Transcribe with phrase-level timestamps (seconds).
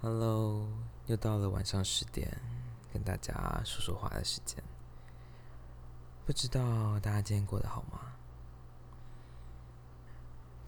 [0.00, 0.68] Hello，
[1.06, 2.40] 又到了晚上十点，
[2.92, 4.62] 跟大家说说话的时间。
[6.24, 8.12] 不知道大家今天过得好吗？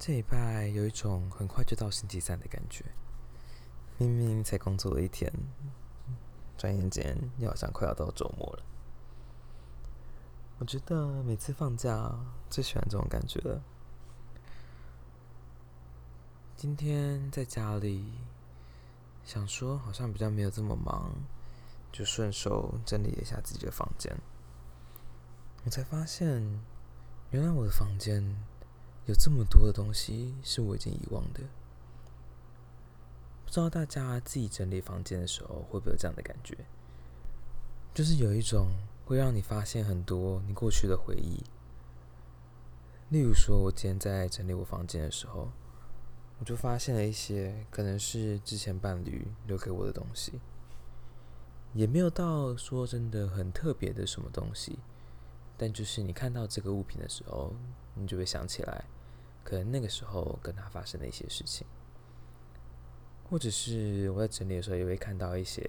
[0.00, 2.84] 这礼拜有一种很快就到星期三的感觉，
[3.98, 5.32] 明明才工作了一天，
[6.58, 8.64] 转眼间又好像快要到周末了。
[10.58, 12.18] 我觉得每次放假
[12.50, 13.62] 最喜欢这种感觉了。
[16.56, 18.12] 今天在家里。
[19.24, 21.12] 想说好像比较没有这么忙，
[21.92, 24.16] 就顺手整理了一下自己的房间。
[25.64, 26.60] 我才发现，
[27.30, 28.24] 原来我的房间
[29.06, 31.40] 有这么多的东西是我已经遗忘的。
[33.44, 36.56] 不知道大家自己整理房间的时候会不会有这样的感觉？
[37.94, 38.68] 就是有一种
[39.04, 41.42] 会让你发现很多你过去的回忆。
[43.10, 45.50] 例如说，我今天在整理我房间的时候。
[46.40, 50.40] 我就发现了一些可能是之前伴侣留给我的东西，
[51.74, 54.78] 也没有到说真的很特别的什么东西，
[55.58, 57.52] 但就是你看到这个物品的时候，
[57.92, 58.86] 你就会想起来，
[59.44, 61.66] 可能那个时候跟他发生的一些事情，
[63.28, 65.60] 或者是我在整理的时候也会看到一些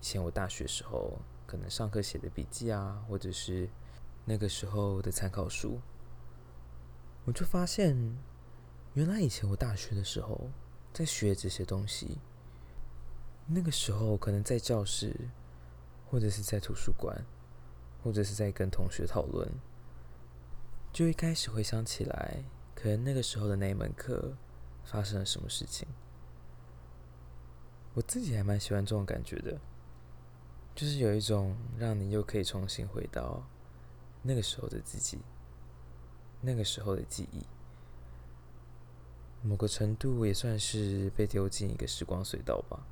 [0.00, 3.70] 以前我大学时候可能上课写的笔记啊，或者是
[4.26, 5.80] 那个时候的参考书，
[7.24, 8.14] 我就发现。
[8.94, 10.48] 原来以前我大学的时候
[10.92, 12.18] 在学这些东西，
[13.46, 15.12] 那个时候可能在教室，
[16.08, 17.24] 或者是在图书馆，
[18.04, 19.50] 或者是在跟同学讨论，
[20.92, 24.36] 就一开始回想起来，可能那个时候的那一门课
[24.84, 25.88] 发生了什么事情。
[27.94, 29.58] 我自己还蛮喜欢这种感觉的，
[30.72, 33.44] 就是有一种让你又可以重新回到
[34.22, 35.18] 那个时候的自己，
[36.40, 37.44] 那个时候的记忆。
[39.46, 42.86] 某个程度也算是被丢进一个时光隧道吧，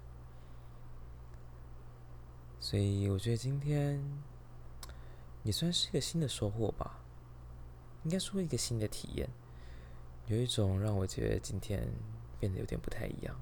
[2.60, 3.98] 所以我觉得今天
[5.44, 7.00] 也算是一个新的收获吧，
[8.04, 9.26] 应该说一个新的体验，
[10.26, 11.88] 有一种让我觉得今天
[12.38, 13.34] 变得有点不太一样。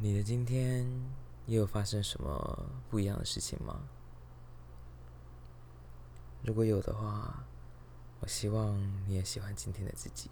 [0.00, 0.86] 你的今天
[1.46, 3.88] 也有发生什么不一样的事情吗？
[6.44, 7.44] 如果有的话，
[8.20, 10.30] 我希望你也喜欢今天的自己。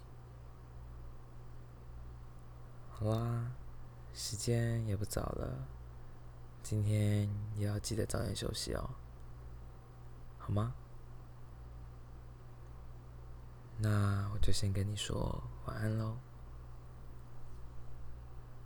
[2.99, 3.51] 好啦，
[4.11, 5.67] 时间也不早了，
[6.63, 8.89] 今天也要记得早点休息哦，
[10.39, 10.73] 好吗？
[13.77, 16.17] 那我就先跟你说晚安喽。